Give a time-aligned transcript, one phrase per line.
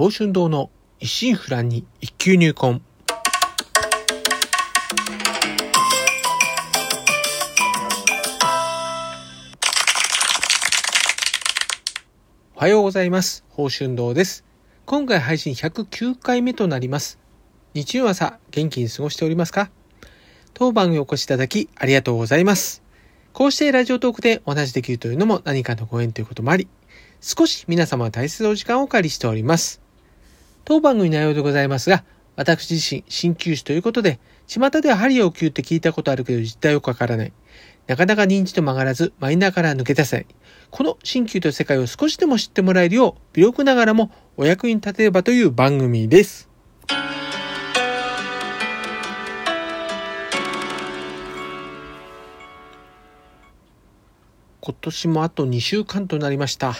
[0.00, 2.80] 宝春堂の一心不乱に一級入魂。
[12.54, 13.44] おはようございます。
[13.50, 14.46] 宝春堂です。
[14.86, 17.18] 今回配信109回目となります。
[17.74, 19.70] 日曜朝、元気に過ごしておりますか？
[20.54, 22.82] 当番にお越しいただきありがとうございます。
[23.34, 26.68] こうしてラジオトークでお話しできるというのも何かのご縁ということもあり、
[27.20, 29.79] 少し皆様は大切なお時間をお借りしております。
[30.64, 32.04] 当番組内容でございますが、
[32.36, 37.32] 私自身、鍼灸師ということで、巷では針を切って聞いたことあるけど実態よくわからない。
[37.86, 40.26] なかなか認知と曲がらず、マイナーから抜け出せない。
[40.70, 46.48] この鍼灸という世界を少しでも知ってもらえるよう、微力ながらもお役に立てればという番組です。
[54.62, 56.74] 今年もあと2週間となりました。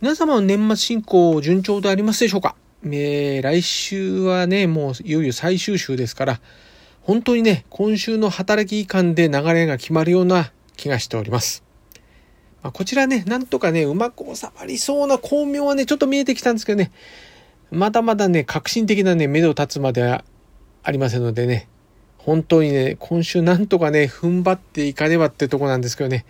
[0.00, 2.56] 皆様の年末進行順調でありますでしょうか？
[2.84, 6.40] えー、来週はね、もういよいよ最終週ですから、
[7.02, 11.62] 本当にね、今週の働き間で流れが決まるような気がしております。
[12.62, 16.90] まあ、こちらね、なんとかね、うまく収まりそうな巧妙はね、ちょっと見えてきたんですけどね、
[17.70, 20.24] まだまだね、革新的なね、目処立つまでは
[20.82, 21.68] ありませんのでね、
[22.18, 26.26] 本当にね、今週なんとかね、踏ん張っていかねばってとこなんですけどね、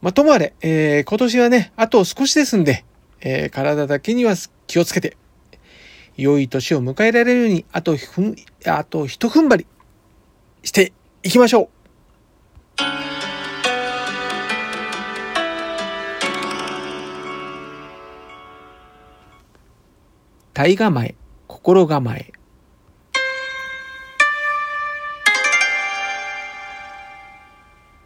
[0.00, 2.84] まあ、ともあれ、えー、今年はね、あと少しですんで、
[3.20, 4.34] えー、体だけには
[4.66, 5.16] 気をつけて、
[6.16, 9.66] 良い年を迎えられるように、あとふん、あと一踏ん張り
[10.62, 11.68] していきましょう。
[20.52, 21.16] 体構え、
[21.48, 22.32] 心構え。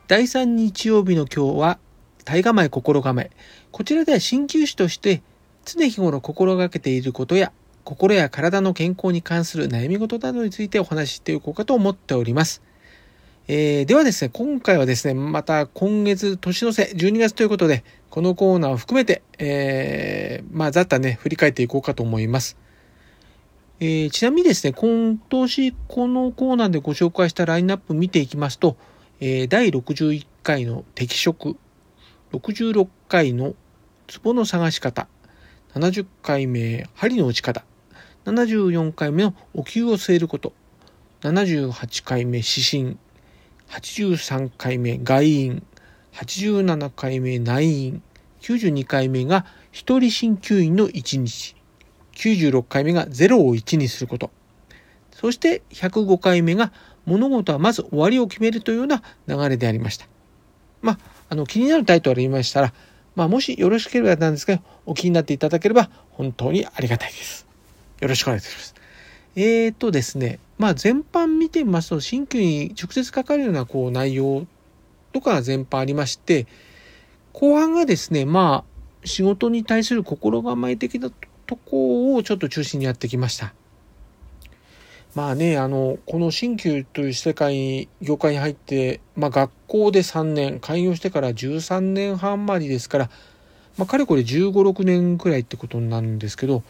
[0.07, 1.79] 第3日曜日の今日は、
[2.25, 3.31] 体構え、心構え。
[3.71, 5.21] こちらでは鍼灸師として、
[5.67, 7.53] 常日頃心がけていることや、
[7.89, 12.61] 心や体の健康に関する悩み事などについてお話ししていこうかと思っております。
[13.47, 22.59] えー、ではですね、今回はですね、また今月年の瀬、12月ということで、このコーナーを含めて、えー、まあ、ざっとね、振り返っていこうかと思います。
[23.81, 28.77] えー、ちなみにですね、今年このコーナーでご紹介したラインナップ見ていきますと、
[29.21, 31.57] えー、第61回の適色、
[32.35, 33.55] 66回の
[34.09, 35.09] ツボの探し方、
[35.73, 37.65] 70回目針の打ち方、
[38.29, 40.53] 74回目のお灸を据えること、
[41.23, 42.99] 78回目指針、
[43.71, 45.63] 83回目外院、
[46.13, 48.03] 87回目内院、
[48.43, 51.57] 92回目が一人鍼灸院の1日、
[52.17, 54.31] 96回目が0を1にすること、
[55.11, 56.71] そして105回目が
[57.07, 60.07] 物事はまず終わりを決めるというような流れでありました。
[60.83, 60.99] まあ、
[61.31, 62.75] あの気になるタイトルありましたら、
[63.17, 67.48] まあ、もしよろしければなんですけど、お気になっていただければ本当にありがたいです。
[68.01, 68.75] よろしくお願いします。
[69.37, 74.47] えーとですね、まあ全般見てみますと、新旧に直接かかるようなこう内容
[75.13, 76.47] とかが全般ありまして、
[77.33, 81.11] 後半がですね、まあ仕事に対する心構え的な
[81.47, 83.55] とこをちょっと中心にやってきました。
[85.15, 93.11] まあね、あの、この新旧という世界、業界に入って、まあ学校で3年、開業してから13年半余りですから、
[93.77, 96.63] まあかれこれ15、6年くらいってことなんですけど、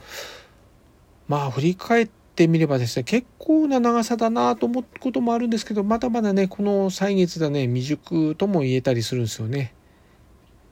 [1.28, 9.74] まあ振り返ってみればですね、結構な長さだなと思うこともあるんですけど、まだまだね、この歳月だね、未熟とも言えたりするんですよね。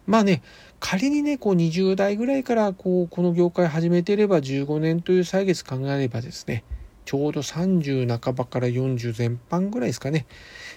[0.06, 0.42] まあね、
[0.80, 6.64] 仮にね、こう20代ぐらいからこう、この業界始めていれば15年という歳月考えればですね、
[7.04, 10.26] ちょうど30半ばから40前半ぐらいですかね。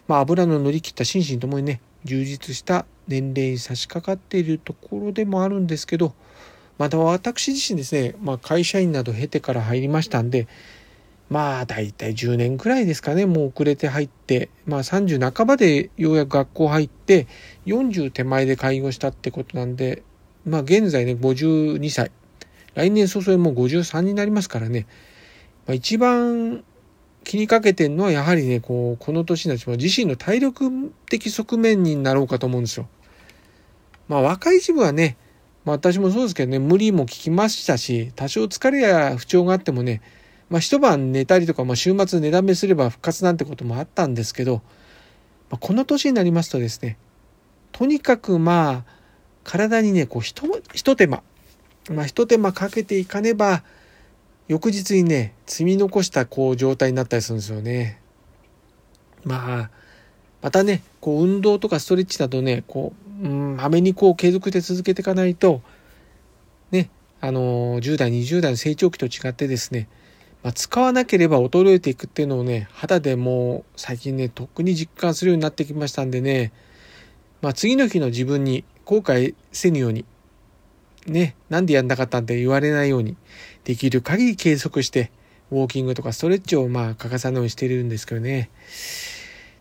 [0.08, 6.14] まあ油の乗り切った心身ともにね、充実した年齢に差し掛かっているところでもあるんですけど、
[6.80, 10.48] また私自身ですね、まあ会社員など経てから入りましたんで、
[11.30, 17.28] まあ大体10年くらいですかね、もう遅れて入って、まあ30半ばでようやく学校入って、
[17.66, 20.04] 40手前で介護したってことなんで、
[20.46, 22.12] まあ現在ね、52歳。
[22.76, 24.88] 来年早々にもう53になりますからね、
[25.68, 26.64] まあ、一番
[27.26, 32.88] 気にかけてるのはやはりね、こう、この年になって自身の体力的側面になろうかと思うんですよ。
[34.08, 35.18] まあ若い自分はね、
[35.66, 40.02] まあ私もそうですけどね、無理も聞きましたし、多少疲れや不調があってもね、
[40.50, 44.62] まあ一晩寝たりとか、まあ週末寝だめすれば復活なんてこともあったんですけど、
[45.50, 46.98] まあ、この年になりますとですね、
[47.72, 48.84] とにかくまあ、
[49.44, 51.24] 体にね、こう、ひと、ひと手間、
[51.92, 53.64] まあ一手間かけていかねば、
[54.48, 58.02] 翌日にね、積み残したこう状態になったりするんですよね。
[59.24, 59.70] まあ、
[60.42, 65.62] またね、こう運動とかストレッチなどね、こう、うん、まめにこう継続で続けていかないと、
[66.72, 66.90] ね、
[67.20, 69.90] あの、10代、20代の成長期と違ってですね、
[70.42, 76.54] まあ、使わなければ衰えていくっていうのをね、肌でもう最近ね、特に実感するようになってきましたんでね、
[77.42, 80.06] まあ、次の日の自分に後悔せぬように、
[81.08, 83.18] ね、なんでやんなかったんって言われないように、
[83.66, 85.12] できる限り計測して、
[85.52, 88.50] ウォーキングとかストレッチをまあ欠かさないようにしてるんですけどね。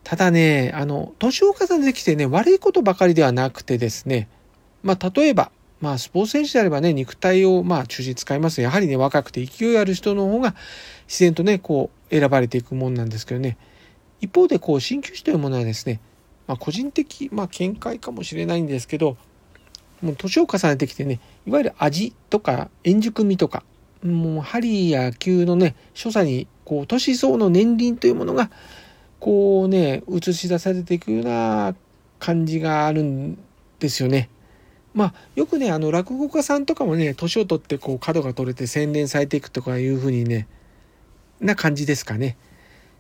[0.09, 4.27] ただね、あの、年を重ねてきてね、悪いことばかりではなくてですね、
[4.83, 5.51] まあ例えば、
[5.83, 10.55] まあスポーツ選手であればね、肉体をまあ中心に使いますやはりね、若くて勢いある人の方が
[11.07, 13.59] 自然とね、こう選ばれていくもんなんですけどね。
[14.23, 16.01] 一方でこう、鍼灸師というものはですね、
[16.47, 19.19] まあ個人的、まあ見解かもしれないんですけど、
[20.01, 23.63] もう年を重ねてきてね、いわゆる味とか円熟味とか、
[24.03, 28.51] もう針や球のね、所作に、こう、年相の年輪というものが、
[29.21, 31.75] こうね、映し出されていくような
[32.19, 33.39] 感じがあるん
[33.79, 34.29] ですよね。
[34.95, 40.47] まあ、よくね、あの、落語家さんとかもね、年を取ってこう、角が取れて洗練されていくとかいうふうにね、
[41.41, 42.37] な感じですかね。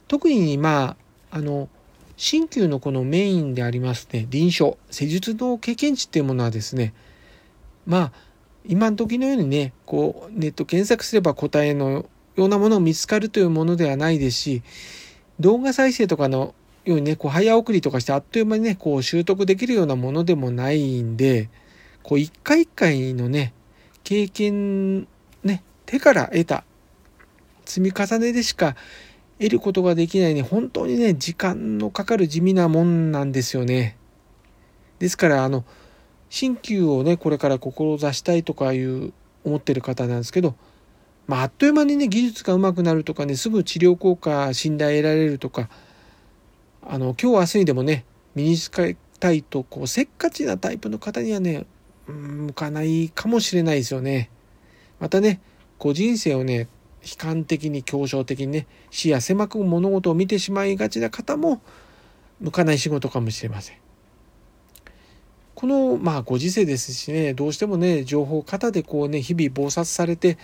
[0.07, 0.97] 特に、ま
[1.31, 1.69] あ、あの、
[2.17, 6.95] 鍼灸のこのメインでありますね、臨床、施術の経験値っていうものはですね、
[7.87, 8.13] まあ、
[8.67, 12.07] 今の時のようにね、こう、ネット検索すれば答えの
[12.37, 14.63] ようなものを見つかるというものではないですし、
[15.41, 16.55] 動画再生とかの
[16.85, 21.49] ようにね、こう早送りとかしてあっという間にね、こう習得できるようなものでもないんで、
[22.03, 23.53] こう一回一回のね、
[24.05, 25.07] 経験、
[25.45, 26.65] ね、手から得た
[27.67, 28.77] 積み重ねでしか
[29.39, 33.97] 得ることができないね、本当にね、時間のかかる地味なもんなんですよね。
[34.99, 35.65] ですから、あの、
[36.31, 39.13] 鍼灸をね、これから志したいとかいう
[39.45, 40.57] 思ってる方なんですけど、
[41.29, 45.69] まあ、あっという間にね、技術が上手くなるとかね、すぐ治療効果、信頼得られるとか、
[46.83, 51.67] あの、今日明日にでもね、身につけたいと、こう、せっかちなタイプの方にはね、
[52.07, 54.31] 向かないかもしれないですよね。
[54.99, 55.41] またね、
[55.77, 56.67] こう人生をね、
[57.03, 61.61] 悲観的に強症的にね、視野狭く物事を見てしまいがちな方も、
[62.41, 63.77] 向かない仕事かもしれません。
[65.55, 70.39] この、まあ、ご時世ですしね、どうしてもね、情報型でこうね、日々忙殺されて、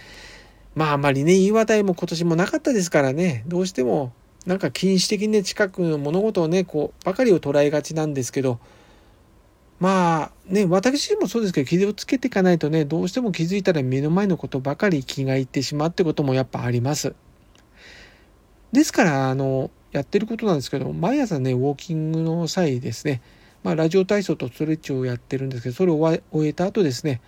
[0.75, 4.13] まあ、あまりね、言い渡いも今年もなかったですからね、どうしても、
[4.47, 8.59] なんか禁止的にね、近くの物事をね、こう、ばかりを捉えがちなんですけど、
[9.81, 17.15] まあ、ね、私自身もそうですけど、傷をつけていかないとね、どうしても気づいたら目の前のことばかり気がいってしまうってこともやっぱあります。
[18.73, 23.23] ですから、あの、やってることなんですけど、毎朝ね、ウォーキングの際ですね、
[23.63, 27.21] まあ、ラジオ体操とストレッチをやってるんですけど、それを終えた後ですね、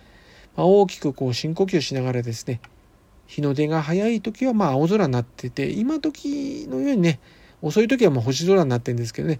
[0.55, 2.61] まあ、大きくこう深呼吸しながらですね、
[3.27, 7.19] 日の出が早い時はまあ青空になってて、今時のようにね、
[7.61, 9.39] 遅い時はもう星空になってるんですけどね、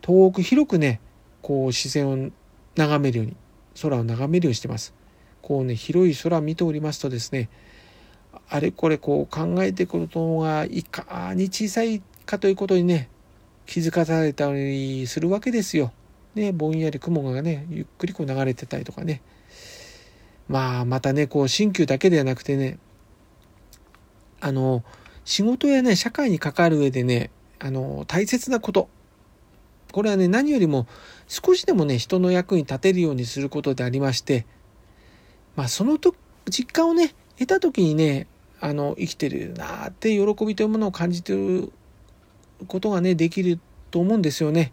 [0.00, 1.00] 遠く広くね、
[1.42, 2.30] こう視線を
[2.76, 3.36] 眺めるように、
[3.80, 4.94] 空を眺めるようにしてます。
[5.42, 7.50] こうね、広い空を見ておりますとですね、
[8.48, 13.08] あれこれこう考えてくるのがいかに小さいかということにね、
[13.66, 15.92] 気づかされたりするわけですよ。
[16.34, 19.22] ね、ぼんやり雲がね、ゆっくりこう流れてたりとかね。
[20.48, 22.78] まあ、またね、こう、新旧だけではなくてね、
[24.44, 24.84] あの、
[25.24, 28.88] 仕事やね、社会に関わる上でね、あの、大切なこと。
[29.90, 30.86] これはね、何よりも
[31.28, 34.44] 少しでもね、人の役に立てるようにすることでありまして、
[35.56, 36.14] まあ、そのと、
[36.50, 38.26] 実感をね、得た時にね、
[38.60, 41.72] あの、生きてるなって喜びというものを感じてる
[42.66, 43.58] ことがね、できる
[43.90, 44.72] と思うんですよね。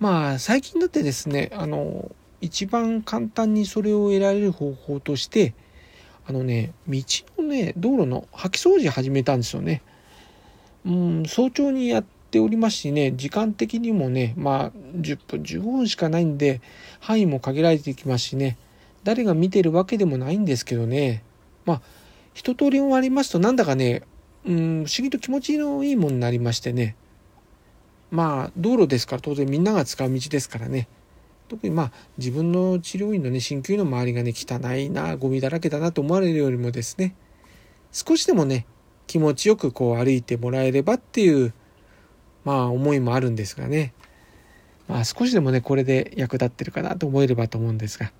[0.00, 5.54] まあ最近だってですねあの一番簡単にそれを得られる方法として
[6.28, 7.02] あのね道
[7.38, 9.82] のね道路の掃き掃除始めたんですよね。
[10.84, 16.60] うん早朝にやっておりますしね時間的にもねまあ10分15分しかないんで
[17.00, 18.58] 範囲も限られてきますしね。
[19.04, 21.22] 誰が見てるわけでもないんですけどね。
[21.64, 21.80] まあ
[22.34, 24.02] 一通り終わりますとなんだかね
[24.44, 26.94] うん不思議と気持ちのいいものになりましてね。
[28.10, 30.88] まあ道路ですから当然みんなが使う道ですからね。
[31.48, 37.14] 特にまあ自分の治療院のね鍼灸院の周りがね汚いなゴミだらけだなと思われるよりもですね
[37.92, 38.66] 少しでもね
[39.06, 41.54] 気持ちよくこう歩いてもらえればっていう
[42.44, 43.92] まあ思いもあるんですがね。
[44.86, 48.12] まあ少しでもねこれで役立ってるかなと思えればと思うんですが。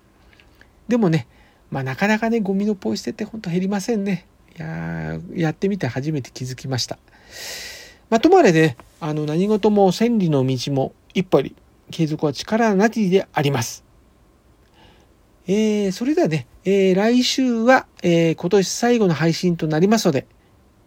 [0.87, 1.27] でもね
[1.71, 4.25] まあなかなかねゴミのポイ捨てってほんと減りませんね。
[4.57, 6.97] いややってみて初めて気づきました。
[8.09, 11.41] まあともあれねあの何事も千里の道も一歩
[11.91, 13.83] 継続は力なきであります。
[15.47, 20.27] えー、それではね、えー、来週は、えー、今年最後の配信となりますので、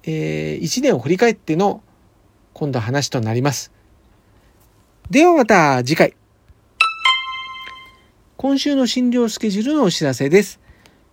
[0.04, 1.82] えー、1年を振り返っての
[2.52, 3.72] 今度話となります。
[5.10, 6.14] ではまた次回。
[8.36, 10.60] 今週の診療スケジュールのお知らせです。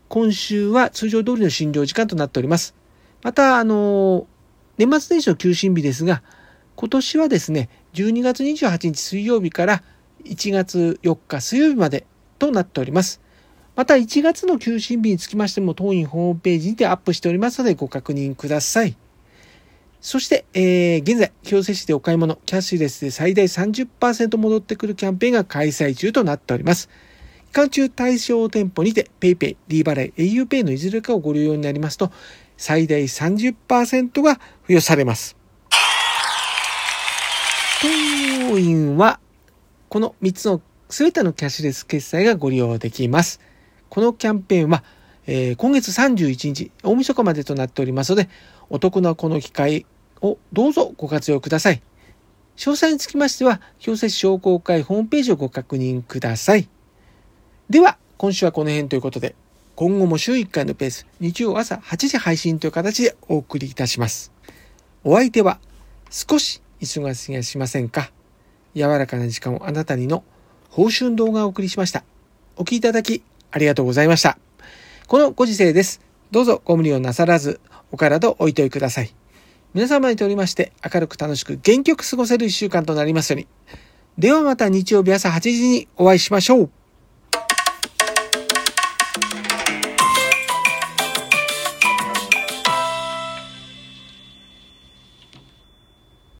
[0.07, 2.73] 今週は通常通りの診療時間となっております。
[3.21, 4.25] また、あの、
[4.77, 6.23] 年末年始の休診日ですが、
[6.79, 9.83] 今年はですね、12月28日水曜日から
[10.23, 12.05] 1月4日水曜日まで
[12.37, 13.19] となっております。
[13.75, 18.95] また1月の休診日につきましても当院ホームページにてアップしておりますのでご確認ください。
[19.99, 26.87] そして、えー、現在、京セ市でお買い物、キャッシュレスで最大30%戻ってくるキャンペーンが開催中となっております。
[27.47, 32.09] 期間中対象店舗にて PayPay、D 払い、auPay のいずれかをご利用になりますと、
[32.55, 35.38] 最大30%が付与されます。
[38.59, 39.19] 当院は、
[39.87, 43.39] この3つの全てのキャッシュレス決済がご利用できます。
[43.89, 44.83] このキャンペーンは、
[45.27, 48.27] えー、今月31日、大晦日までとなっておりますので、
[48.69, 49.85] お得なこの機会
[50.21, 51.81] をどうぞご活用ください。
[52.57, 56.67] 詳細につきましては、強制商工会ホームページをご確認ください。
[57.69, 59.35] では、今週はこの辺ということで、
[59.75, 64.33] 今後も週1回のペース、日曜朝8時配信という形でお送りいたします。
[65.05, 65.59] お相手は、
[66.09, 68.11] 少し忙しがしませんか？
[68.75, 70.23] 柔らかな時間をあなたにの
[70.69, 72.03] 報春動画をお送りしました。
[72.55, 74.37] お聴きいただきありがとうございました。
[75.07, 76.01] このご時世です。
[76.31, 77.59] どうぞご無理をなさらず、
[77.91, 79.13] お体をおいといください。
[79.73, 83.47] 皆様にとりまして明るく楽しく元気よく過ごせる一週間となりますように。
[84.17, 86.69] ではまた日曜日朝8時にお会いしましょう。